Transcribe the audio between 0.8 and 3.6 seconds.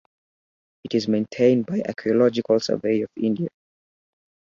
It is maintained by Archaeological Survey of India.